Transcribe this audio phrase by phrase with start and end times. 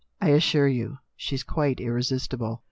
[0.19, 2.59] I assure you, she's quite irresistible."